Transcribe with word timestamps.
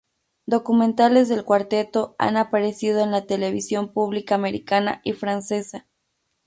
Documentales 0.47 1.29
del 1.29 1.45
Cuarteto 1.45 2.15
han 2.17 2.35
aparecido 2.35 3.01
en 3.01 3.11
la 3.11 3.27
televisión 3.27 3.93
pública 3.93 4.33
americana 4.33 4.99
y 5.03 5.13
francesa. 5.13 5.85